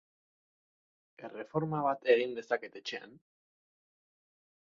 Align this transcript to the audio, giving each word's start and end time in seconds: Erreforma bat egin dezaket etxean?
Erreforma 1.27 1.81
bat 1.89 2.09
egin 2.15 2.33
dezaket 2.39 2.79
etxean? 2.81 3.13